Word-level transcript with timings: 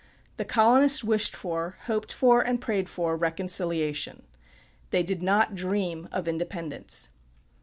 The 0.37 0.45
colonists 0.45 1.03
wished 1.03 1.35
for, 1.35 1.75
hoped 1.83 2.11
for, 2.11 2.41
and 2.41 2.59
prayed 2.59 2.89
for 2.89 3.15
reconciliation. 3.15 4.23
They 4.89 5.03
did 5.03 5.21
not 5.21 5.53
dream 5.53 6.09
of 6.11 6.27
independence. 6.27 7.11